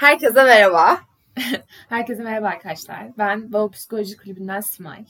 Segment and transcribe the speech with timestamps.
[0.00, 1.00] Herkese merhaba.
[1.88, 3.06] Herkese merhaba arkadaşlar.
[3.18, 5.04] Ben Baba Psikoloji Kulübü'nden Simay.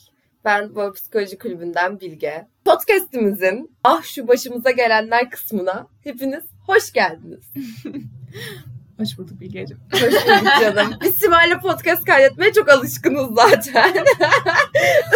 [0.44, 2.46] Ben Baba Psikoloji Kulübü'nden Bilge.
[2.64, 7.40] Podcast'imizin ah şu başımıza gelenler kısmına hepiniz hoş geldiniz.
[8.96, 9.79] hoş bulduk Bilge'cim.
[9.92, 10.95] Hoş bulduk canım.
[11.03, 13.95] Biz Simay'la podcast kaydetmeye çok alışkınız zaten.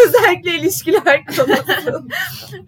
[0.07, 2.09] Özellikle ilişkiler konusu.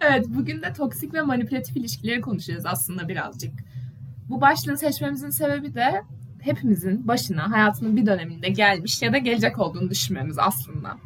[0.01, 3.53] evet bugün de toksik ve manipülatif ilişkileri konuşacağız aslında birazcık.
[4.29, 6.03] Bu başlığı seçmemizin sebebi de
[6.47, 10.97] hepimizin başına hayatının bir döneminde gelmiş ya da gelecek olduğunu düşünmemiz aslında.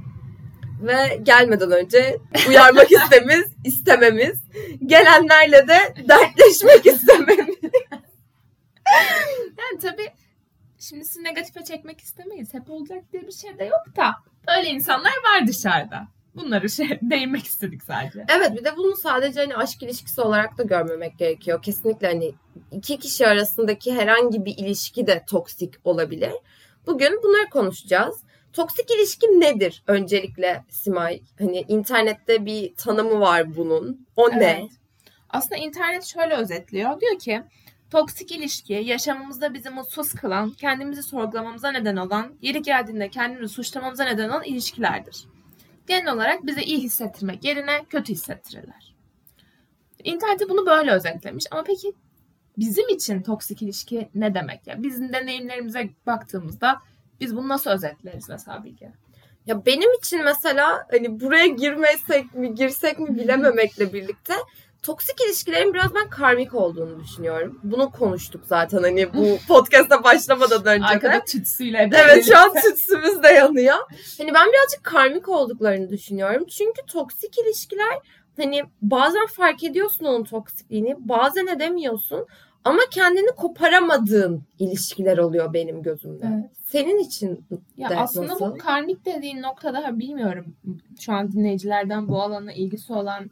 [0.82, 2.18] Ve gelmeden önce
[2.48, 4.38] uyarmak istemiz, istememiz,
[4.86, 7.56] gelenlerle de dertleşmek istememiz.
[9.58, 10.08] yani tabii
[10.78, 12.54] şimdi sizi negatife çekmek istemeyiz.
[12.54, 14.14] Hep olacak diye bir şey de yok da.
[14.58, 16.08] Öyle insanlar var dışarıda.
[16.34, 18.24] Bunları şey değinmek istedik sadece.
[18.28, 21.62] Evet bir de bunu sadece hani aşk ilişkisi olarak da görmemek gerekiyor.
[21.62, 22.34] Kesinlikle hani
[22.72, 26.32] iki kişi arasındaki herhangi bir ilişki de toksik olabilir.
[26.86, 28.20] Bugün bunları konuşacağız.
[28.52, 31.20] Toksik ilişki nedir öncelikle Simay?
[31.38, 34.06] Hani internette bir tanımı var bunun.
[34.16, 34.40] O evet.
[34.40, 34.68] ne?
[35.30, 37.00] Aslında internet şöyle özetliyor.
[37.00, 37.42] Diyor ki
[37.90, 44.28] toksik ilişki yaşamımızda bizi mutsuz kılan, kendimizi sorgulamamıza neden olan, yeri geldiğinde kendimizi suçlamamıza neden
[44.28, 45.26] olan ilişkilerdir
[45.90, 48.94] genel olarak bize iyi hissettirmek yerine kötü hissettirirler.
[50.04, 51.92] İnternette bunu böyle özetlemiş ama peki
[52.58, 54.82] bizim için toksik ilişki ne demek ya?
[54.82, 56.80] Bizim deneyimlerimize baktığımızda
[57.20, 58.92] biz bunu nasıl özetleriz mesela Bilge?
[59.46, 64.34] Ya benim için mesela hani buraya girmesek mi girsek mi bilememekle birlikte
[64.82, 67.60] toksik ilişkilerin biraz ben karmik olduğunu düşünüyorum.
[67.62, 71.90] Bunu konuştuk zaten hani bu podcast'a başlamadan önce Arkada tütsüyle.
[71.92, 73.76] Evet şu an tütsümüz de yanıyor.
[74.18, 76.44] Hani ben birazcık karmik olduklarını düşünüyorum.
[76.46, 77.98] Çünkü toksik ilişkiler
[78.36, 82.26] hani bazen fark ediyorsun onun toksikliğini bazen edemiyorsun.
[82.64, 86.26] Ama kendini koparamadığın ilişkiler oluyor benim gözümde.
[86.34, 86.50] Evet.
[86.64, 87.44] Senin için
[87.76, 88.50] ya de aslında nasıl?
[88.50, 90.56] bu karmik dediğin noktada bilmiyorum.
[91.00, 93.30] Şu an dinleyicilerden bu alana ilgisi olan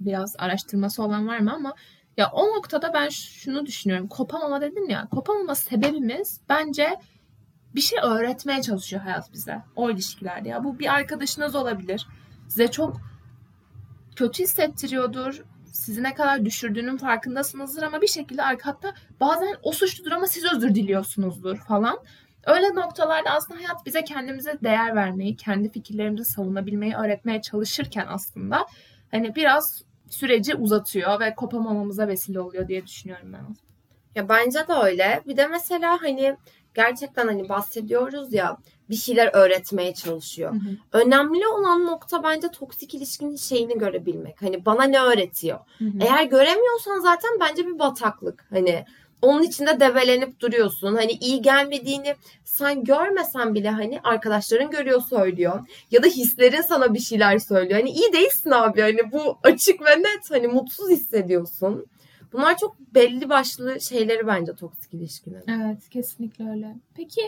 [0.00, 1.74] biraz araştırması olan var mı ama
[2.16, 4.08] ya o noktada ben şunu düşünüyorum.
[4.08, 5.08] Kopamama dedim ya.
[5.10, 6.96] Kopamama sebebimiz bence
[7.74, 9.62] bir şey öğretmeye çalışıyor hayat bize.
[9.76, 10.64] O ilişkilerde ya.
[10.64, 12.06] Bu bir arkadaşınız olabilir.
[12.48, 13.00] Size çok
[14.16, 15.44] kötü hissettiriyordur.
[15.72, 20.74] Sizi ne kadar düşürdüğünün farkındasınızdır ama bir şekilde hatta bazen o suçludur ama siz özür
[20.74, 21.98] diliyorsunuzdur falan.
[22.46, 28.66] Öyle noktalarda aslında hayat bize kendimize değer vermeyi, kendi fikirlerimizi savunabilmeyi öğretmeye çalışırken aslında
[29.14, 33.56] hani biraz süreci uzatıyor ve kopamamamıza vesile oluyor diye düşünüyorum ben.
[34.14, 35.22] Ya bence de öyle.
[35.26, 36.36] Bir de mesela hani
[36.74, 38.56] gerçekten hani bahsediyoruz ya
[38.90, 40.52] bir şeyler öğretmeye çalışıyor.
[40.52, 41.02] Hı hı.
[41.04, 44.42] Önemli olan nokta bence toksik ilişkinin şeyini görebilmek.
[44.42, 45.58] Hani bana ne öğretiyor?
[45.78, 45.98] Hı hı.
[46.00, 48.46] Eğer göremiyorsan zaten bence bir bataklık.
[48.50, 48.84] Hani
[49.24, 50.94] onun içinde develenip duruyorsun.
[50.94, 52.14] Hani iyi gelmediğini
[52.44, 55.66] sen görmesen bile hani arkadaşların görüyor söylüyor.
[55.90, 57.80] Ya da hislerin sana bir şeyler söylüyor.
[57.80, 58.80] Hani iyi değilsin abi.
[58.80, 60.30] Hani bu açık ve net.
[60.30, 61.86] Hani mutsuz hissediyorsun.
[62.32, 65.44] Bunlar çok belli başlı şeyleri bence toksik ilişkilerin.
[65.48, 66.74] Evet kesinlikle öyle.
[66.94, 67.22] Peki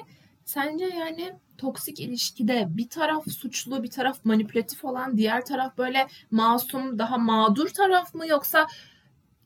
[0.45, 6.99] sence yani toksik ilişkide bir taraf suçlu bir taraf manipülatif olan diğer taraf böyle masum
[6.99, 8.67] daha mağdur taraf mı yoksa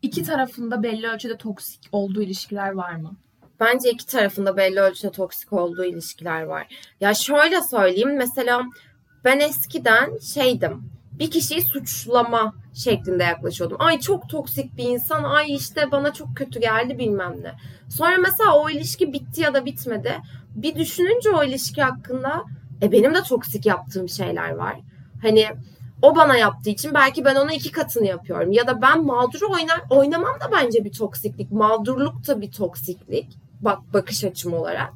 [0.03, 3.16] iki tarafında belli ölçüde toksik olduğu ilişkiler var mı?
[3.61, 6.66] Bence iki tarafında belli ölçüde toksik olduğu ilişkiler var.
[7.00, 8.62] Ya şöyle söyleyeyim mesela
[9.25, 10.91] ben eskiden şeydim
[11.21, 13.77] bir kişiyi suçlama şeklinde yaklaşıyordum.
[13.81, 15.25] Ay çok toksik bir insan.
[15.25, 17.53] Ay işte bana çok kötü geldi bilmem ne.
[17.89, 20.19] Sonra mesela o ilişki bitti ya da bitmedi.
[20.55, 22.44] Bir düşününce o ilişki hakkında
[22.83, 24.81] e benim de toksik yaptığım şeyler var.
[25.22, 25.47] Hani
[26.03, 28.53] o bana yaptığı için belki ben ona iki katını yapıyorum.
[28.53, 31.53] Ya da ben mağduru oynar, oynamam da bence bir toksiklik.
[31.53, 33.38] Mağdurluk da bir toksiklik.
[33.61, 34.93] Bak bakış açım olarak.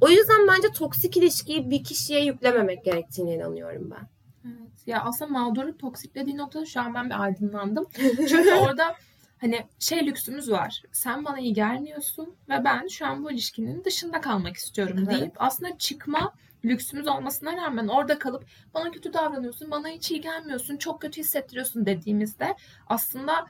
[0.00, 4.08] O yüzden bence toksik ilişkiyi bir kişiye yüklememek gerektiğine inanıyorum ben.
[4.44, 4.86] Evet.
[4.86, 7.86] Ya aslında mağdurluk toksikle dediğin noktada şu an ben bir aydınlandım.
[8.16, 8.94] Çünkü orada
[9.38, 10.82] hani şey lüksümüz var.
[10.92, 15.10] Sen bana iyi gelmiyorsun ve ben şu an bu ilişkinin dışında kalmak istiyorum evet.
[15.10, 16.32] deyip aslında çıkma
[16.64, 21.86] lüksümüz olmasına rağmen orada kalıp bana kötü davranıyorsun, bana hiç iyi gelmiyorsun, çok kötü hissettiriyorsun
[21.86, 23.46] dediğimizde aslında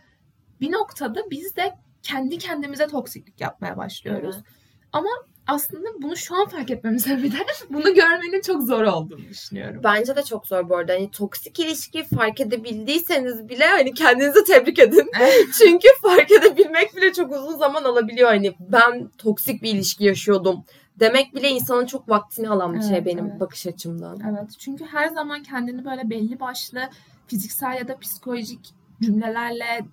[0.60, 4.36] bir noktada biz de kendi kendimize toksiklik yapmaya başlıyoruz.
[4.36, 4.60] Evet.
[4.92, 5.08] Ama
[5.46, 7.36] aslında bunu şu an fark etmemize bir de
[7.70, 9.80] bunu görmenin çok zor olduğunu düşünüyorum.
[9.84, 10.92] Bence de çok zor bu arada.
[10.92, 15.10] Hani toksik ilişki fark edebildiyseniz bile hani kendinizi tebrik edin.
[15.58, 18.28] Çünkü fark edebilmek bile çok uzun zaman alabiliyor.
[18.28, 20.64] Hani ben toksik bir ilişki yaşıyordum
[21.00, 23.40] demek bile insanın çok vaktini alan bir şey evet, şey benim evet.
[23.40, 24.20] bakış açımdan.
[24.30, 24.50] Evet.
[24.58, 26.80] Çünkü her zaman kendini böyle belli başlı
[27.26, 29.86] fiziksel ya da psikolojik cümlelerle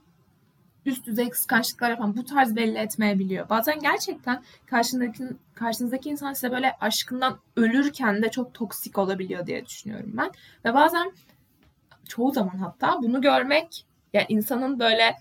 [0.86, 3.50] üst düzey kıskançlıklar yapan bu tarz belli etmeyebiliyor.
[3.50, 5.24] Bazen gerçekten karşındaki,
[5.56, 10.32] karşınızdaki insan size böyle aşkından ölürken de çok toksik olabiliyor diye düşünüyorum ben.
[10.66, 11.12] Ve bazen
[12.10, 15.16] çoğu zaman hatta bunu görmek yani insanın böyle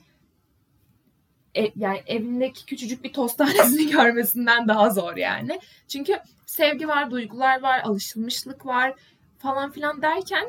[1.56, 5.61] e, yani evindeki küçücük bir tost tanesini görmesinden daha zor yani.
[5.88, 8.94] Çünkü sevgi var, duygular var, alışılmışlık var
[9.38, 10.44] falan filan derken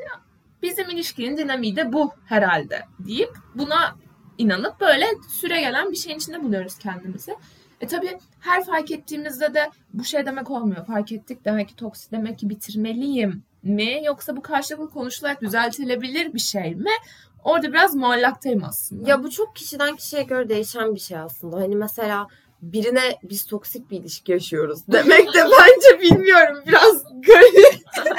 [0.61, 3.95] bizim ilişkinin dinamiği de bu herhalde deyip buna
[4.37, 7.35] inanıp böyle süre gelen bir şeyin içinde buluyoruz kendimizi.
[7.81, 10.85] E tabii her fark ettiğimizde de bu şey demek olmuyor.
[10.85, 14.01] Fark ettik demek ki toksik demek ki bitirmeliyim mi?
[14.03, 16.91] Yoksa bu karşılıklı konuşularak düzeltilebilir bir şey mi?
[17.43, 19.09] Orada biraz muallaktayım aslında.
[19.09, 21.57] Ya bu çok kişiden kişiye göre değişen bir şey aslında.
[21.57, 22.27] Hani mesela
[22.61, 27.81] birine biz toksik bir ilişki yaşıyoruz demek de bence bilmiyorum biraz garip.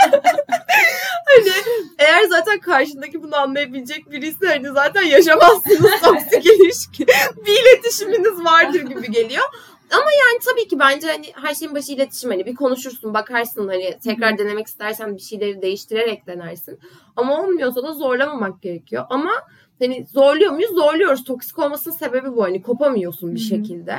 [1.26, 1.52] hani
[1.98, 7.06] eğer zaten karşındaki bunu anlayabilecek birisi hani zaten yaşamazsınız toksik ilişki.
[7.46, 9.44] bir iletişiminiz vardır gibi geliyor.
[9.90, 13.99] Ama yani tabii ki bence hani her şeyin başı iletişim hani bir konuşursun bakarsın hani
[14.05, 16.79] tekrar denemek istersen bir şeyleri değiştirerek denersin.
[17.17, 19.05] Ama olmuyorsa da zorlamamak gerekiyor.
[19.11, 19.31] Ama
[19.79, 20.70] hani zorluyor muyuz?
[20.70, 21.25] Zorluyoruz.
[21.25, 22.43] Toksik olmasının sebebi bu.
[22.43, 23.96] Hani kopamıyorsun bir şekilde.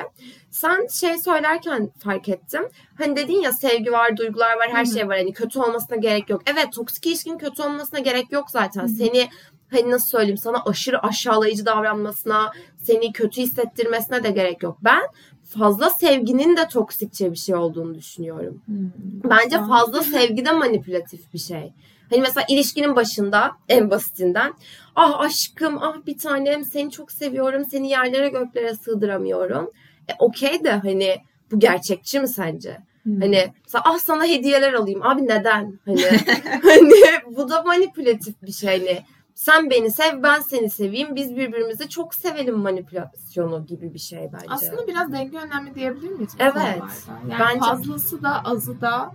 [0.52, 2.70] Sen şey söylerken fark ettim.
[2.98, 5.18] Hani dedin ya sevgi var, duygular var, her şey var.
[5.18, 6.42] Hani kötü olmasına gerek yok.
[6.46, 8.88] Evet toksik ilişkinin kötü olmasına gerek yok zaten.
[8.88, 9.30] Seni
[9.72, 12.52] hani nasıl söyleyeyim sana aşırı aşağılayıcı davranmasına,
[12.84, 14.78] seni kötü hissettirmesine de gerek yok.
[14.82, 15.02] Ben
[15.50, 18.62] fazla sevginin de toksikçe bir şey olduğunu düşünüyorum.
[18.66, 18.92] Hmm.
[19.24, 21.74] Bence fazla sevgi de manipülatif bir şey.
[22.10, 24.54] Hani mesela ilişkinin başında en basitinden
[24.96, 29.72] ah aşkım ah bir tanem seni çok seviyorum seni yerlere göklere sığdıramıyorum.
[30.08, 31.18] E okey de hani
[31.52, 32.78] bu gerçekçi mi sence?
[33.04, 33.22] Hmm.
[33.22, 35.80] Hani mesela ah sana hediyeler alayım abi neden?
[35.86, 36.02] Hani
[36.64, 36.94] hani
[37.36, 38.80] bu da manipülatif bir şey.
[38.80, 39.04] Hani
[39.40, 44.46] sen beni sev ben seni seveyim biz birbirimizi çok sevelim manipülasyonu gibi bir şey bence.
[44.50, 46.32] Aslında biraz denge önemli diyebilir miyiz?
[46.40, 46.54] Evet.
[46.54, 46.88] konularda?
[47.30, 49.12] Yani Bence- fazlası da azı da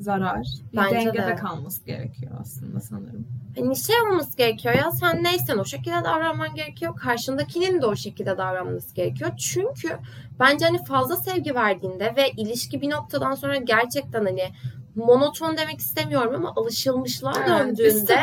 [0.00, 0.46] zarar.
[0.72, 1.34] Bir Bence dengede de.
[1.34, 3.28] kalması gerekiyor aslında sanırım.
[3.58, 6.96] Hani şey olması gerekiyor ya sen neysen o şekilde davranman gerekiyor.
[6.96, 9.30] Karşındakinin de o şekilde davranması gerekiyor.
[9.36, 9.98] Çünkü
[10.40, 14.48] bence hani fazla sevgi verdiğinde ve ilişki bir noktadan sonra gerçekten hani
[14.94, 18.20] monoton demek istemiyorum ama alışılmışlığa Evet, döndüğünde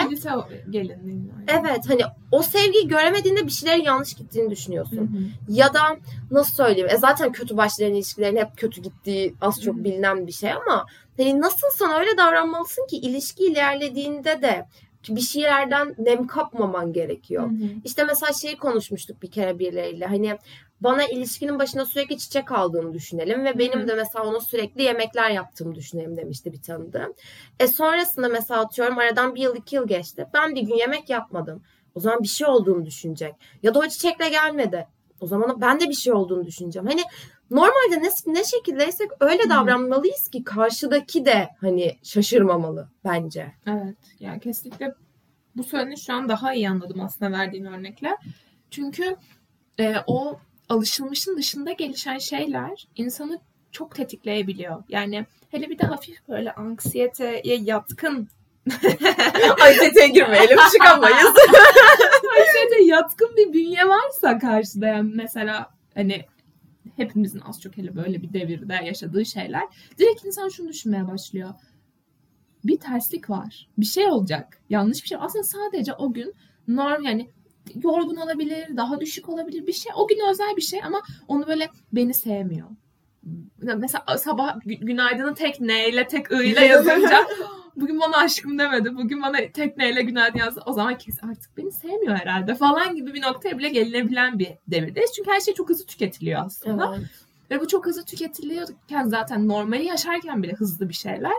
[0.70, 1.32] gelinliğinde.
[1.48, 2.02] evet hani
[2.32, 4.98] o sevgiyi göremediğinde bir şeylerin yanlış gittiğini düşünüyorsun.
[4.98, 5.58] Hı hı.
[5.58, 5.80] Ya da
[6.32, 6.90] nasıl söyleyeyim?
[6.92, 9.84] E zaten kötü başlayan ilişkilerin hep kötü gittiği az çok Hı hı.
[9.84, 10.86] bilinen bir şey ama
[11.18, 14.66] hani nasılsan öyle davranmalısın ki ilişki ilerlediğinde de
[15.10, 17.44] bir şeylerden nem kapmaman gerekiyor.
[17.44, 17.68] Hı hı.
[17.84, 20.06] İşte mesela şeyi konuşmuştuk bir kere birileriyle.
[20.06, 20.38] Hani
[20.82, 25.76] bana ilişkinin başına sürekli çiçek aldığını düşünelim ve benim de mesela ona sürekli yemekler yaptığımı
[25.76, 27.14] düşünelim demişti bir tanıdığım.
[27.60, 30.28] E sonrasında mesela atıyorum aradan bir yıl iki yıl geçti.
[30.34, 31.64] Ben bir gün yemek yapmadım.
[31.96, 33.36] O zaman bir şey olduğunu düşünecek.
[33.64, 34.88] Ya da o çiçekle gelmedi.
[35.20, 36.88] O zaman ben de bir şey olduğunu düşüneceğim.
[36.88, 37.02] Hani
[37.52, 43.52] normalde ne, ne şekildeysek öyle davranmalıyız ki karşıdaki de hani şaşırmamalı bence.
[43.68, 43.98] Evet.
[44.20, 44.94] Yani kesinlikle
[45.56, 48.18] bu söylediğini şu an daha iyi anladım aslında verdiğin örnekle.
[48.72, 49.16] Çünkü
[49.80, 50.40] e, o
[50.72, 53.40] alışılmışın dışında gelişen şeyler insanı
[53.72, 54.84] çok tetikleyebiliyor.
[54.90, 58.30] Yani hele bir de hafif böyle anksiyeteye yatkın
[59.62, 61.28] Anksiyeteye girmeyelim çıkamayız.
[62.40, 66.26] anksiyete yatkın bir bünye varsa karşıda yani mesela hani
[66.96, 69.64] hepimizin az çok hele böyle bir devirde yaşadığı şeyler
[70.00, 71.50] direkt insan şunu düşünmeye başlıyor.
[72.64, 73.70] Bir terslik var.
[73.78, 74.62] Bir şey olacak.
[74.70, 75.18] Yanlış bir şey.
[75.22, 76.34] Aslında sadece o gün
[76.68, 77.30] norm yani
[77.84, 79.92] yorgun olabilir, daha düşük olabilir bir şey.
[79.96, 82.68] O gün özel bir şey ama onu böyle beni sevmiyor.
[83.58, 87.28] Mesela sabah gü- günaydını tek N ile tek I ile yazınca
[87.76, 88.96] bugün bana aşkım demedi.
[88.96, 90.62] Bugün bana tek N ile günaydın yazdı.
[90.66, 95.12] O zaman kesin artık beni sevmiyor herhalde falan gibi bir noktaya bile gelinebilen bir devirdeyiz.
[95.16, 96.96] Çünkü her şey çok hızlı tüketiliyor aslında.
[96.98, 97.08] Evet.
[97.52, 101.34] Ve bu çok hızlı tüketiliyorken zaten normali yaşarken bile hızlı bir şeyler.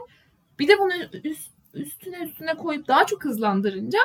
[0.58, 0.92] Bir de bunu
[1.24, 3.98] üst, üstüne üstüne koyup daha çok hızlandırınca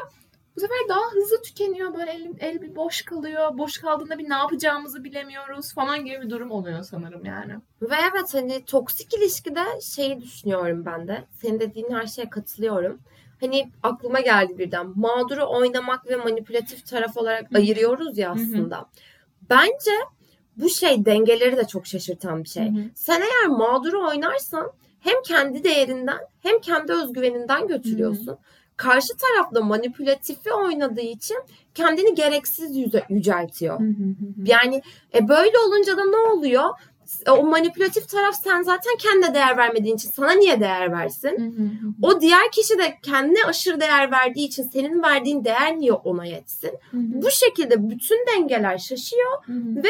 [0.57, 1.93] bu sefer daha hızlı tükeniyor.
[1.93, 3.57] Böyle el, el bir boş kalıyor.
[3.57, 7.53] Boş kaldığında bir ne yapacağımızı bilemiyoruz falan gibi bir durum oluyor sanırım yani.
[7.81, 11.23] Ve evet hani toksik ilişkide şeyi düşünüyorum ben de.
[11.41, 12.99] Senin dediğin her şeye katılıyorum.
[13.41, 14.87] Hani aklıma geldi birden.
[14.95, 18.85] Mağduru oynamak ve manipülatif taraf olarak ayırıyoruz ya aslında.
[19.49, 19.91] Bence
[20.57, 22.63] bu şey dengeleri de çok şaşırtan bir şey.
[22.95, 28.37] Sen eğer mağduru oynarsan hem kendi değerinden hem kendi özgüveninden götürüyorsun.
[28.77, 31.37] Karşı tarafta manipülatifi oynadığı için
[31.73, 33.79] kendini gereksiz yüze, yüceltiyor.
[34.45, 34.81] Yani
[35.15, 36.69] e böyle olunca da ne oluyor?
[37.29, 41.55] o manipülatif taraf sen zaten kendine değer vermediğin için sana niye değer versin?
[42.01, 46.71] O diğer kişi de kendine aşırı değer verdiği için senin verdiğin değer niye ona yetsin?
[46.93, 49.43] Bu şekilde bütün dengeler şaşıyor
[49.75, 49.89] ve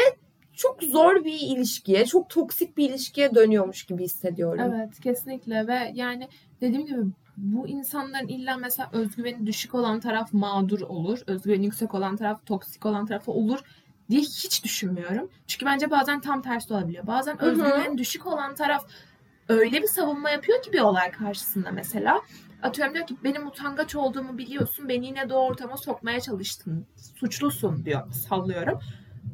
[0.58, 4.74] çok zor bir ilişkiye, çok toksik bir ilişkiye dönüyormuş gibi hissediyorum.
[4.74, 6.28] Evet kesinlikle ve yani
[6.60, 7.00] dediğim gibi
[7.36, 11.18] bu insanların illa mesela özgüveni düşük olan taraf mağdur olur.
[11.26, 13.58] Özgüveni yüksek olan taraf toksik olan tarafı olur
[14.10, 15.30] diye hiç düşünmüyorum.
[15.46, 17.06] Çünkü bence bazen tam tersi olabiliyor.
[17.06, 18.86] Bazen özgüveni düşük olan taraf
[19.48, 22.20] öyle bir savunma yapıyor ki bir olay karşısında mesela.
[22.62, 24.88] Atıyorum diyor ki benim utangaç olduğumu biliyorsun.
[24.88, 26.86] Beni yine o ortama sokmaya çalıştın.
[26.96, 28.12] Suçlusun diyor.
[28.12, 28.80] Sallıyorum.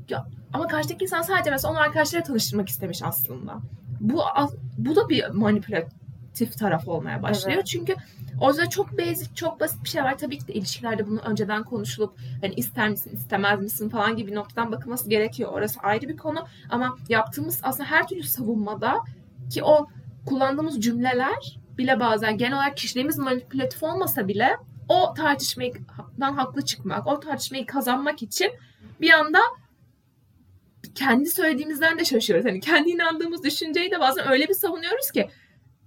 [0.08, 3.58] Ya, ama karşıdaki insan sadece mesela onu arkadaşlarıyla tanıştırmak istemiş aslında.
[4.00, 4.22] Bu
[4.78, 7.56] bu da bir manipülatif taraf olmaya başlıyor.
[7.56, 7.66] Evet.
[7.66, 7.94] Çünkü
[8.40, 10.18] orada çok basic, çok basit bir şey var.
[10.18, 14.72] Tabii ki de ilişkilerde bunu önceden konuşulup hani ister misin, istemez misin falan gibi noktadan
[14.72, 15.52] bakılması gerekiyor.
[15.52, 16.46] Orası ayrı bir konu.
[16.70, 19.00] Ama yaptığımız aslında her türlü savunmada
[19.50, 19.88] ki o
[20.26, 24.56] kullandığımız cümleler bile bazen genel olarak kişiliğimiz manipülatif olmasa bile
[24.88, 28.52] o tartışmadan haklı çıkmak, o tartışmayı kazanmak için
[29.00, 29.38] bir anda
[30.94, 32.46] kendi söylediğimizden de şaşıyoruz.
[32.46, 35.28] Hani kendi inandığımız düşünceyi de bazen öyle bir savunuyoruz ki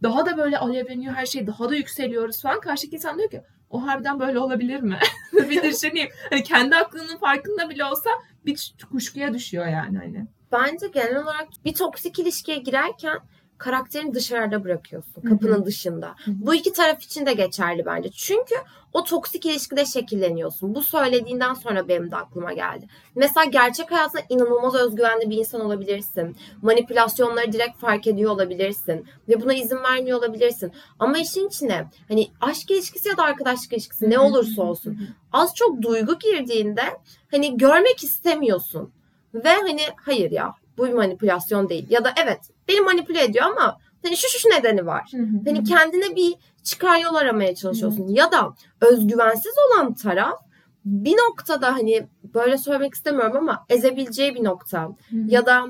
[0.04, 2.60] daha da böyle alevleniyor her şey daha da yükseliyoruz falan.
[2.60, 5.00] Karşıdaki insan diyor ki o harbiden böyle olabilir mi?
[5.34, 6.10] bir düşüneyim.
[6.30, 8.10] Hani kendi aklının farkında bile olsa
[8.46, 10.28] bir kuşkuya düşüyor yani hani.
[10.52, 13.20] Bence genel olarak bir toksik ilişkiye girerken
[13.58, 15.22] karakterini dışarıda bırakıyorsun.
[15.22, 15.66] Kapının Hı-hı.
[15.66, 16.08] dışında.
[16.08, 16.36] Hı-hı.
[16.40, 18.10] Bu iki taraf için de geçerli bence.
[18.10, 18.56] Çünkü
[18.94, 20.76] o toksik ilişkide şekilleniyorsun.
[20.76, 22.88] Bu söylediğinden sonra benim de aklıma geldi.
[23.16, 26.38] Mesela gerçek hayatta inanılmaz özgüvenli bir insan olabilirsin.
[26.62, 29.06] Manipülasyonları direkt fark ediyor olabilirsin.
[29.30, 30.72] Ve buna izin vermiyor olabilirsin.
[31.00, 35.00] Ama işin içine hani aşk ilişkisi ya da arkadaşlık ilişkisi ne olursa olsun.
[35.34, 36.84] Az çok duygu girdiğinde
[37.32, 38.92] hani görmek istemiyorsun.
[39.34, 41.86] Ve hani hayır ya bu bir manipülasyon değil.
[41.90, 45.12] Ya da evet beni manipüle ediyor ama hani şu şu nedeni var.
[45.46, 48.08] hani kendine bir çıkar yol aramaya çalışıyorsun.
[48.08, 50.40] Ya da özgüvensiz olan taraf
[50.86, 54.90] bir noktada hani böyle söylemek istemiyorum ama ezebileceği bir nokta.
[55.28, 55.66] Ya da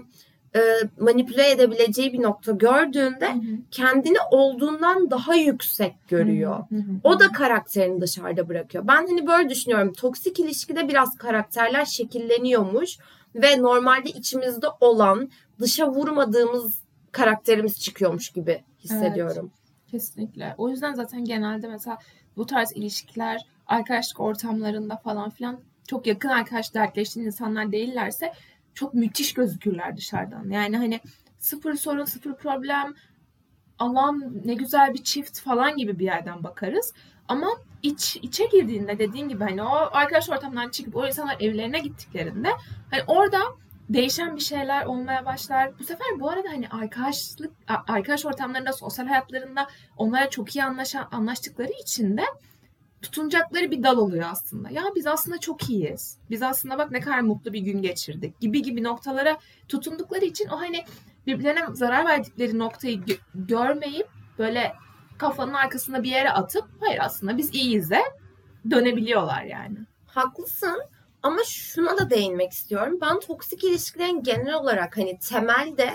[0.56, 0.60] e,
[1.00, 3.36] manipüle edebileceği bir nokta gördüğünde
[3.72, 6.64] kendini olduğundan daha yüksek görüyor.
[7.04, 8.88] O da karakterini dışarıda bırakıyor.
[8.88, 9.94] Ben hani böyle düşünüyorum.
[9.94, 12.98] Toksik ilişkide biraz karakterler şekilleniyormuş
[13.36, 15.30] ve normalde içimizde olan
[15.60, 16.80] dışa vurmadığımız
[17.12, 19.52] karakterimiz çıkıyormuş gibi hissediyorum.
[19.54, 20.56] Evet, kesinlikle.
[20.58, 21.98] O yüzden zaten genelde mesela
[22.38, 28.34] bu tarz ilişkiler arkadaşlık ortamlarında falan filan çok yakın arkadaş dertleştiğin insanlar değillerse
[28.74, 30.50] çok müthiş gözükürler dışarıdan.
[30.50, 31.00] Yani hani
[31.40, 32.96] sıfır sorun, sıfır problem,
[33.80, 36.94] Allah'ım ne güzel bir çift falan gibi bir yerden bakarız.
[37.28, 37.48] Ama
[37.84, 42.50] iç içe girdiğinde dediğin gibi hani o arkadaş ortamından çıkıp o insanlar evlerine gittiklerinde
[42.92, 43.40] hani orada
[43.90, 45.80] değişen bir şeyler olmaya başlar.
[45.80, 47.54] Bu sefer bu arada hani arkadaşlık
[47.88, 49.68] arkadaş ortamlarında, sosyal hayatlarında
[49.98, 52.24] onlara çok iyi anlaşan, anlaştıkları için de
[53.02, 54.70] tutunacakları bir dal oluyor aslında.
[54.70, 56.18] Ya biz aslında çok iyiyiz.
[56.30, 60.60] Biz aslında bak ne kadar mutlu bir gün geçirdik gibi gibi noktalara tutundukları için o
[60.60, 60.86] hani
[61.28, 64.08] birbirlerine zarar verdikleri noktayı gö- görmeyip
[64.38, 64.74] böyle
[65.18, 68.02] kafanın arkasında bir yere atıp hayır aslında biz iyiyiz de
[68.70, 69.78] dönebiliyorlar yani.
[70.08, 70.82] Haklısın
[71.24, 72.98] ama şuna da değinmek istiyorum.
[73.02, 75.94] Ben toksik ilişkilerin genel olarak hani temelde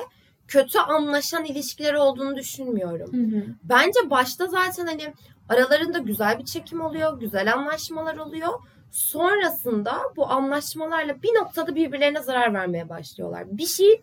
[0.48, 3.12] kötü anlaşan ilişkiler olduğunu düşünmüyorum.
[3.12, 3.44] Hı hı.
[3.62, 5.14] Bence başta zaten hani
[5.48, 8.48] aralarında güzel bir çekim oluyor, güzel anlaşmalar oluyor.
[8.90, 13.44] Sonrasında bu anlaşmalarla bir noktada birbirlerine zarar vermeye başlıyorlar.
[13.58, 14.02] Bir şey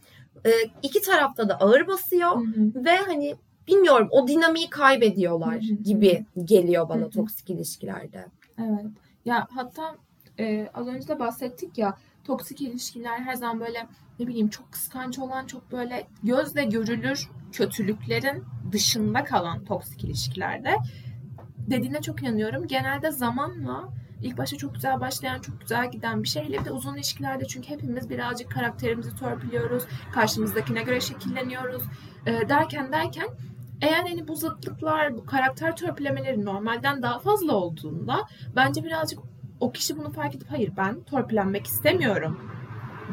[0.83, 2.85] iki tarafta da ağır basıyor hı hı.
[2.85, 3.35] ve hani
[3.69, 8.25] bilmiyorum o dinamiği kaybediyorlar gibi geliyor bana toksik ilişkilerde.
[8.59, 8.85] Evet.
[9.25, 9.95] Ya hatta
[10.39, 13.87] e, az önce de bahsettik ya toksik ilişkiler her zaman böyle
[14.19, 20.75] ne bileyim çok kıskanç olan çok böyle gözle görülür kötülüklerin dışında kalan toksik ilişkilerde
[21.57, 22.67] dediğine çok inanıyorum.
[22.67, 23.89] Genelde zamanla
[24.21, 28.09] ilk başta çok güzel başlayan, çok güzel giden bir şeyle de uzun ilişkilerde çünkü hepimiz
[28.09, 29.83] birazcık karakterimizi törpülüyoruz,
[30.13, 31.83] karşımızdakine göre şekilleniyoruz
[32.25, 33.27] e, derken derken
[33.81, 39.19] eğer hani bu zıtlıklar, bu karakter törpülemeleri normalden daha fazla olduğunda bence birazcık
[39.59, 42.39] o kişi bunu fark edip hayır ben törpülenmek istemiyorum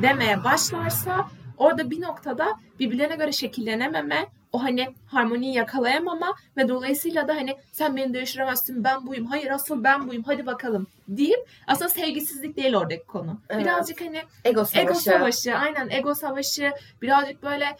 [0.02, 2.46] demeye başlarsa orada bir noktada
[2.80, 9.06] birbirlerine göre şekillenememe, o hani harmoniyi yakalayamama ve dolayısıyla da hani sen beni değiştiremezsin ben
[9.06, 13.40] buyum hayır asıl ben buyum hadi bakalım deyip aslında sevgisizlik değil oradaki konu.
[13.48, 13.64] Evet.
[13.64, 14.80] Birazcık hani ego savaşı.
[14.80, 17.76] ego savaşı aynen ego savaşı birazcık böyle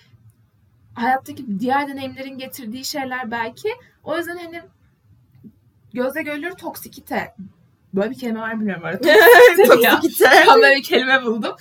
[0.96, 3.68] hayattaki diğer deneyimlerin getirdiği şeyler belki.
[4.04, 4.62] O yüzden hani
[5.92, 7.34] gözle görülür toksikite.
[7.94, 9.08] Böyle bir kelime var bilmiyorum arada.
[9.66, 10.30] toksikite.
[10.48, 11.56] Ben böyle bir kelime buldum.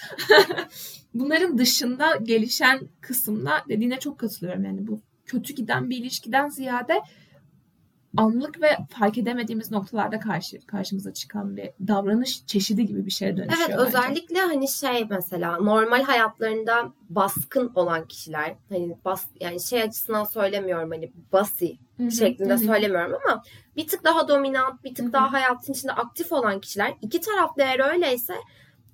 [1.14, 4.66] bunların dışında gelişen kısımda dediğine çok katılıyorum.
[4.66, 7.02] Yani bu kötü giden bir ilişkiden ziyade
[8.18, 13.70] anlık ve fark edemediğimiz noktalarda karşı karşımıza çıkan bir davranış çeşidi gibi bir şeye dönüşüyor.
[13.70, 13.88] Evet bence.
[13.88, 20.92] özellikle hani şey mesela normal hayatlarında baskın olan kişiler hani bas yani şey açısından söylemiyorum
[20.92, 21.78] hani basi
[22.20, 23.44] şeklinde hı söylemiyorum ama
[23.78, 25.14] bir tık daha dominant, bir tık Hı hı.
[25.14, 28.34] daha hayatın içinde aktif olan kişiler iki tarafta eğer öyleyse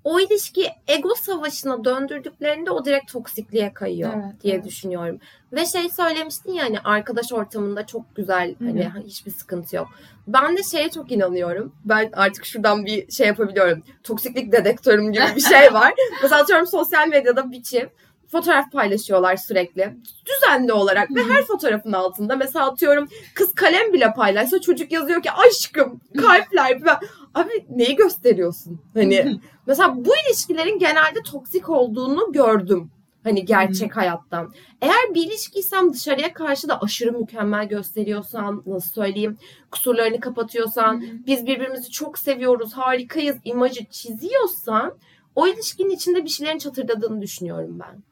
[0.03, 4.65] o ilişki ego savaşına döndürdüklerinde o direkt toksikliğe kayıyor Evet, diye evet.
[4.65, 5.19] düşünüyorum.
[5.53, 8.83] Ve şey söylemiştin ya hani arkadaş ortamında çok güzel Hı hı.
[8.83, 9.87] hani hiçbir sıkıntı yok.
[10.27, 11.75] Ben de şeye çok inanıyorum.
[11.85, 13.83] Ben artık şuradan bir şey yapabiliyorum.
[14.03, 15.93] Toksiklik dedektörüm gibi bir şey var.
[16.23, 17.91] Mesela atıyorum sosyal medyada bir çift
[18.31, 19.95] fotoğraf paylaşıyorlar sürekli.
[20.25, 25.31] Düzenli olarak ve her fotoğrafın altında mesela atıyorum kız kalem bile paylaşsa çocuk yazıyor ki
[25.31, 26.81] aşkım kalpler
[27.33, 28.81] abi neyi gösteriyorsun?
[28.93, 32.91] Hani mesela bu ilişkilerin genelde toksik olduğunu gördüm.
[33.23, 34.53] Hani gerçek hayattan.
[34.81, 39.37] Eğer bir ilişkiysem dışarıya karşı da aşırı mükemmel gösteriyorsan, nasıl söyleyeyim,
[39.71, 44.93] kusurlarını kapatıyorsan, biz birbirimizi çok seviyoruz, harikayız imajı çiziyorsan
[45.35, 48.03] o ilişkinin içinde bir şeylerin çatırdadığını düşünüyorum ben.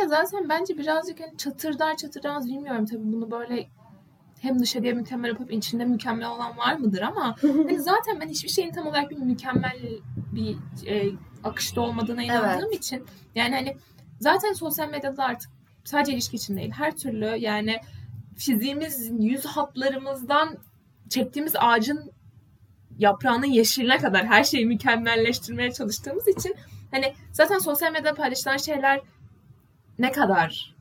[0.00, 3.66] Ya zaten bence birazcık hani çatırdar çatırdamaz bilmiyorum tabii bunu böyle
[4.44, 8.72] hem dışarıya mükemmel yapıp içinde mükemmel olan var mıdır ama hani zaten ben hiçbir şeyin
[8.72, 9.78] tam olarak bir mükemmel
[10.16, 11.10] bir e,
[11.44, 13.76] akışta olmadığına inandığım için yani hani
[14.20, 15.50] zaten sosyal medyada artık
[15.84, 17.76] sadece ilişki için değil her türlü yani
[18.36, 20.58] fiziğimiz yüz hatlarımızdan
[21.08, 22.12] çektiğimiz ağacın
[22.98, 26.54] yaprağının yeşiline kadar her şeyi mükemmelleştirmeye çalıştığımız için
[26.90, 29.00] hani zaten sosyal medyada paylaşılan şeyler
[29.98, 30.73] ne kadar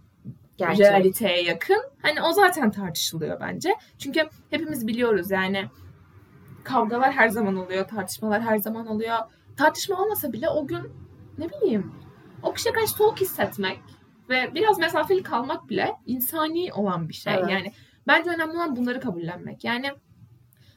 [0.57, 0.85] Gerçek.
[0.85, 1.83] realiteye yakın.
[2.01, 3.75] Hani o zaten tartışılıyor bence.
[3.97, 5.65] Çünkü hepimiz biliyoruz yani
[6.63, 9.17] kavgalar her zaman oluyor, tartışmalar her zaman oluyor.
[9.57, 10.91] Tartışma olmasa bile o gün
[11.37, 11.91] ne bileyim
[12.43, 13.79] o kişiye karşı soğuk hissetmek
[14.29, 17.33] ve biraz mesafeli kalmak bile insani olan bir şey.
[17.33, 17.49] Evet.
[17.49, 17.73] Yani
[18.07, 19.63] bence önemli olan bunları kabullenmek.
[19.63, 19.91] Yani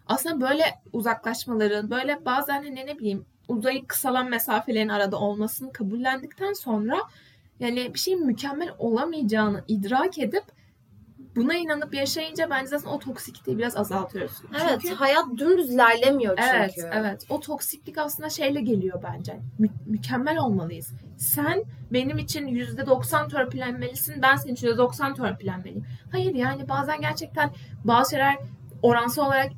[0.07, 6.99] aslında böyle uzaklaşmaların, böyle bazen hani ne bileyim uzayıp kısalan mesafelerin arada olmasını kabullendikten sonra
[7.61, 10.45] yani bir şeyin mükemmel olamayacağını idrak edip
[11.37, 14.33] buna inanıp yaşayınca bence zaten o toksikliği biraz azaltıyoruz.
[14.61, 16.51] Evet, Çünkü- hayat dümdüz ilerlemiyor çünkü.
[16.57, 17.27] Evet, evet.
[17.29, 19.41] O toksiklik aslında şeyle geliyor bence.
[19.59, 20.93] Mü- mükemmel olmalıyız.
[21.17, 25.85] Sen benim için %90 törpülenmelisin, ben senin için %90 törpülenmeliyim.
[26.13, 27.51] Hayır yani bazen gerçekten
[27.85, 28.37] bazı şeyler
[28.83, 29.53] oransal olarak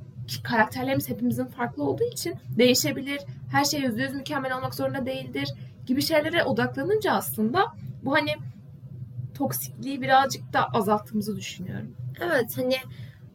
[0.45, 3.21] karakterlerimiz hepimizin farklı olduğu için değişebilir.
[3.53, 5.49] Her şey %100 mükemmel olmak zorunda değildir
[5.87, 7.67] gibi şeylere odaklanınca aslında
[8.03, 8.31] bu hani
[9.35, 11.97] toksikliği birazcık da azalttığımızı düşünüyorum.
[12.21, 12.77] Evet hani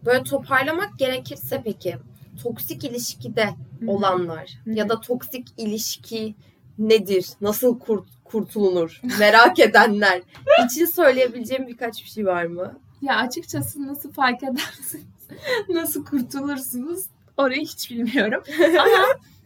[0.06, 1.98] böyle toparlamak gerekirse peki
[2.44, 3.92] toksik ilişkide Hı hı.
[3.92, 4.76] olanlar Hı hı.
[4.76, 6.36] ya da toksik ilişki
[6.78, 7.26] nedir?
[7.42, 9.02] Nasıl kurt, kurtulunur?
[9.20, 10.22] Merak edenler
[10.66, 12.80] için söyleyebileceğim birkaç bir şey var mı?
[13.02, 15.06] Ya açıkçası nasıl fark edersiniz,
[15.70, 17.06] nasıl kurtulursunuz
[17.38, 18.44] orayı hiç bilmiyorum.
[18.80, 19.06] Ama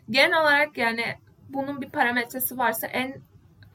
[0.10, 1.03] genel olarak yani
[1.49, 3.15] bunun bir parametresi varsa en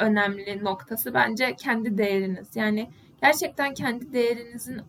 [0.02, 2.56] önemli noktası bence kendi değeriniz.
[2.56, 2.90] Yani
[3.22, 4.80] gerçekten kendi değerinizin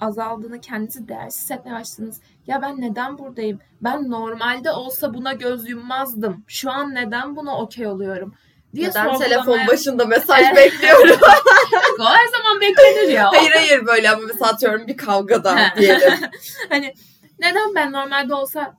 [0.00, 2.20] azaldığını, kendinizi değersiz hissetmeye başladınız.
[2.46, 3.58] Ya ben neden buradayım?
[3.82, 6.44] Ben normalde olsa buna göz yummazdım.
[6.46, 8.34] Şu an neden buna okey oluyorum?
[8.74, 10.56] diye Neden telefon başında mesaj Evet.
[10.56, 11.16] bekliyorum?
[12.00, 13.32] O her zaman beklenir ya.
[13.32, 16.12] hayır hayır böyle ama mesela atıyorum bir kavgada diyelim.
[16.68, 16.94] hani
[17.38, 18.74] neden ben normalde olsa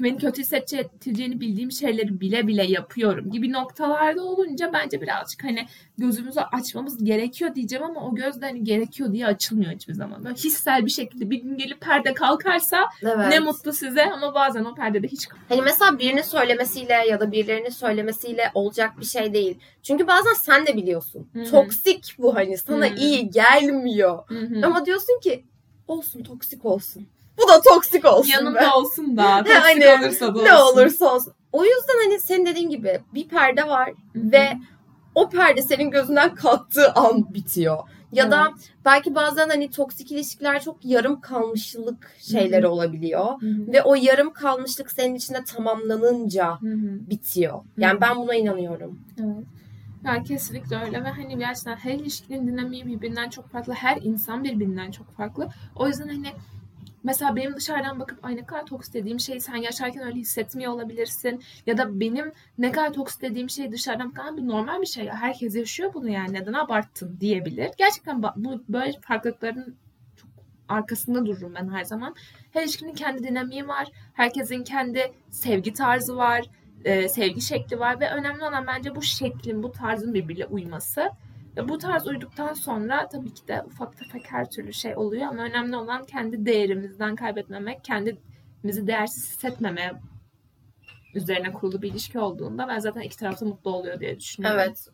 [0.00, 5.66] beni kötü hissettireceğini bildiğim şeyleri bile bile yapıyorum gibi noktalarda olunca bence birazcık hani
[5.98, 10.24] gözümüzü açmamız gerekiyor diyeceğim ama o göz de hani gerekiyor diye açılmıyor hiçbir zaman.
[10.24, 13.28] Böyle hissel bir şekilde bir gün gelip perde kalkarsa Evet.
[13.28, 17.70] ne mutlu size ama bazen o perdede hiç Hani mesela birinin söylemesiyle ya da birilerinin
[17.70, 19.58] söylemesiyle olacak bir şey değil.
[19.82, 21.28] Çünkü bazen sen de biliyorsun.
[21.32, 21.50] Hı hı.
[21.50, 22.94] Toksik bu hani sana Hı hı.
[22.96, 24.18] iyi gelmiyor.
[24.28, 24.66] Hı hı.
[24.66, 25.44] Ama diyorsun ki
[25.88, 27.06] olsun toksik olsun.
[27.38, 28.32] Bu da toksik olsun be.
[28.34, 30.78] yanında olsun da toksik hani olursa da Ne olsun.
[30.78, 31.32] olursa olsun.
[31.52, 34.32] O yüzden hani senin dediğin gibi bir perde var Hı hı.
[34.32, 34.52] ve
[35.14, 37.78] o perde senin gözünden kalktığı an bitiyor.
[38.12, 38.70] Ya da Evet.
[38.84, 43.24] belki bazen hani toksik ilişkiler çok yarım kalmışlık şeyleri olabiliyor.
[43.42, 43.72] Hı hı.
[43.72, 47.10] Ve o yarım kalmışlık senin içinde tamamlanınca Hı hı.
[47.10, 47.60] bitiyor.
[47.78, 48.00] Yani Hı.
[48.00, 48.98] ben buna inanıyorum.
[49.20, 49.44] Evet.
[50.04, 53.72] Yani kesinlikle öyle ve hani gerçekten her ilişkinin dinamiği birbirinden çok farklı.
[53.72, 55.48] Her insan birbirinden çok farklı.
[55.76, 56.28] O yüzden hani
[57.04, 61.42] mesela benim dışarıdan bakıp ay ne kadar toksik dediğim şeyi sen yaşarken öyle hissetmiyor olabilirsin.
[61.66, 65.08] Ya da benim ne kadar toksik dediğim şey dışarıdan bakıp bu normal bir şey.
[65.08, 67.70] Herkes yaşıyor bunu yani neden abarttın diyebilir.
[67.78, 69.76] Gerçekten bu böyle farklılıkların
[70.16, 70.30] çok
[70.68, 72.14] arkasında dururum ben her zaman.
[72.52, 73.88] Her ilişkinin kendi dinamiği var.
[74.14, 76.44] Herkesin kendi sevgi tarzı var
[76.84, 81.10] e, sevgi şekli var ve önemli olan bence bu şeklin, bu tarzın birbiriyle uyması.
[81.56, 85.42] Ve bu tarz uyduktan sonra tabii ki de ufak tefek her türlü şey oluyor ama
[85.42, 89.92] önemli olan kendi değerimizden kaybetmemek, kendimizi değersiz hissetmemeye
[91.14, 94.60] üzerine kurulu bir ilişki olduğunda ben zaten iki tarafta mutlu oluyor diye düşünüyorum.
[94.60, 94.88] Evet.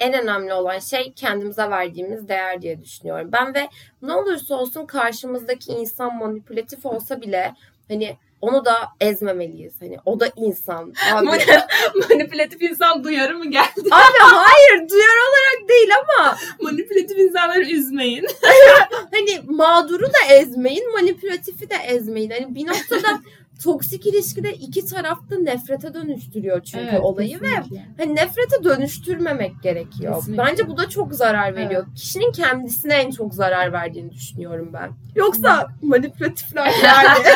[0.00, 3.30] En önemli olan şey kendimize verdiğimiz değer diye düşünüyorum.
[3.32, 3.68] Ben ve
[4.02, 7.54] ne olursa olsun karşımızdaki insan manipülatif olsa bile
[7.88, 9.72] hani onu da ezmemeliyiz.
[9.80, 10.94] Hani o da insan.
[11.12, 11.26] Abi,
[12.10, 13.80] Manipülatif insan duyarı mı geldi?
[13.90, 18.26] abi hayır duyar olarak değil ama Manipülatif insanları üzmeyin.
[19.12, 22.30] hani mağduru da ezmeyin, manipülatifi de ezmeyin.
[22.30, 23.20] Hani bir noktada
[23.62, 27.48] toksik ilişkide iki tarafta nefrete dönüştürüyor çünkü olayı ve
[27.98, 30.14] hani nefrete dönüştürmemek gerekiyor.
[30.14, 30.42] Kesinlikle.
[30.44, 31.86] Bence bu da çok zarar veriyor.
[31.96, 34.90] Kişinin kendisine en çok zarar verdiğini düşünüyorum ben.
[35.14, 37.26] Yoksa manipülatifler yani.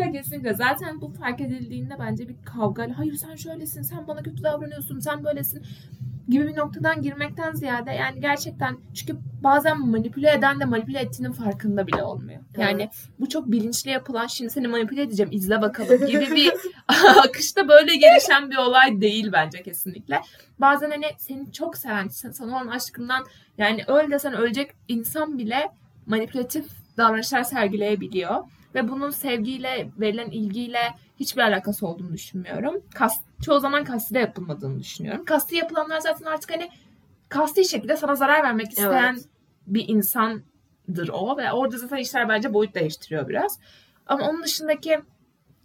[0.00, 0.54] ya kesinlikle.
[0.54, 2.88] Zaten bu fark edildiğinde bence bir kavga.
[2.96, 5.62] Hayır sen şöylesin, sen bana kötü davranıyorsun, sen böylesin
[6.28, 11.86] gibi bir noktadan girmekten ziyade yani gerçekten çünkü bazen manipüle eden de manipüle ettiğinin farkında
[11.86, 12.40] bile olmuyor.
[12.56, 13.08] Yani Evet.
[13.20, 16.52] bu çok bilinçli yapılan şimdi seni manipüle edeceğim izle bakalım gibi bir
[17.24, 20.20] akışta böyle gelişen bir olay değil bence kesinlikle.
[20.58, 23.24] Bazen hani seni çok seven, sana olan aşkından
[23.58, 25.68] yani öl desen ölecek insan bile
[26.06, 28.44] manipülatif davranışlar sergileyebiliyor.
[28.74, 30.78] Ve bunun sevgiyle, verilen ilgiyle
[31.20, 32.82] hiçbir alakası olduğunu düşünmüyorum.
[32.94, 35.24] Kas, çoğu zaman kasti de yapılmadığını düşünüyorum.
[35.24, 36.68] Kasti yapılanlar zaten artık hani
[37.28, 39.24] kasti şekilde sana zarar vermek isteyen Evet.
[39.66, 41.36] bir insandır o.
[41.36, 43.58] Ve orada zaten işler bence boyut değiştiriyor biraz.
[44.06, 45.00] Ama onun dışındaki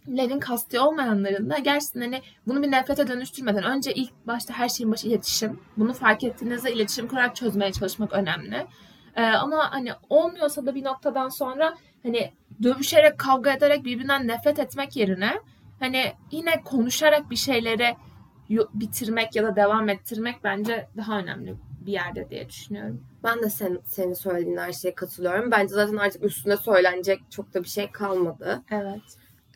[0.08, 4.92] lerin kasti olmayanların da gerçekten hani bunu bir nefrete dönüştürmeden önce ilk başta her şeyin
[4.92, 5.60] başı iletişim.
[5.76, 8.66] Bunu fark ettiğinizde iletişim kurarak çözmeye çalışmak önemli.
[9.16, 14.96] Ee, ama hani olmuyorsa da bir noktadan sonra hani dövüşerek kavga ederek birbirinden nefret etmek
[14.96, 15.40] yerine
[15.80, 17.96] hani yine konuşarak bir şeyleri
[18.74, 23.04] bitirmek ya da devam ettirmek bence daha önemli bir yerde diye düşünüyorum.
[23.24, 25.50] Ben de sen, senin söylediğin her şeye katılıyorum.
[25.50, 28.62] Bence zaten artık üstüne söylenecek çok da bir şey kalmadı.
[28.70, 29.02] Evet.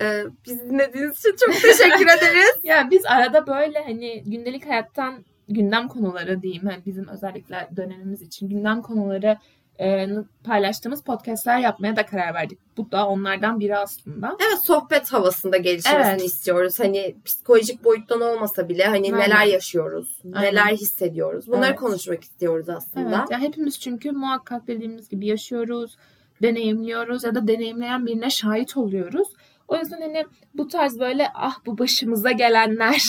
[0.01, 2.59] Ee, bizi dinlediğiniz için çok teşekkür ederiz.
[2.63, 8.49] Ya biz arada böyle hani gündelik hayattan gündem konuları diyeyim hani bizim özellikle dönemimiz için
[8.49, 9.39] gündem konuları
[9.81, 10.09] e,
[10.45, 12.59] paylaştığımız podcastler yapmaya da karar verdik.
[12.77, 14.37] Bu da onlardan biri aslında.
[14.41, 16.25] Evet sohbet havasında gelişmesini Evet.
[16.25, 16.81] istiyoruz.
[16.81, 19.19] Hani psikolojik boyuttan olmasa bile hani Aynen.
[19.19, 20.43] neler yaşıyoruz, Aynen.
[20.43, 21.47] neler hissediyoruz.
[21.47, 21.79] Bunları Evet.
[21.79, 23.19] konuşmak istiyoruz aslında.
[23.19, 23.31] Evet.
[23.31, 25.97] Ya hepimiz çünkü muhakkak dediğimiz gibi yaşıyoruz,
[26.43, 29.29] deneyimliyoruz ya da deneyimleyen birine şahit oluyoruz.
[29.69, 33.03] O yüzden hani bu tarz böyle ah bu başımıza gelenler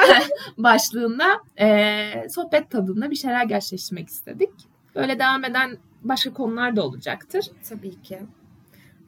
[0.58, 1.24] başlığında
[1.58, 4.50] eee, sohbet tadında bir şeyler gerçekleştirmek istedik.
[4.94, 7.50] Böyle devam eden başka konular da olacaktır.
[7.68, 8.18] Tabii ki.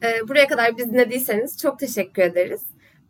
[0.03, 2.61] Ee, buraya kadar bizi dinlediyseniz çok teşekkür ederiz.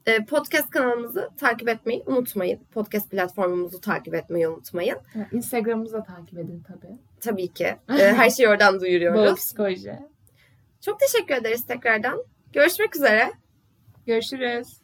[0.05, 2.59] Ee, podcast kanalımızı takip etmeyi unutmayın.
[2.73, 4.97] Podcast platformumuzu takip etmeyi unutmayın.
[5.31, 6.97] Instagram'ımızı da takip edin tabii.
[7.21, 7.75] Tabii ki.
[7.89, 9.35] Ee, her şeyi oradan Bol duyuruyoruz.
[9.39, 9.99] psikoloji.
[10.81, 12.23] Çok teşekkür ederiz tekrardan.
[12.53, 13.31] Görüşmek üzere.
[14.05, 14.77] Görüşürüz.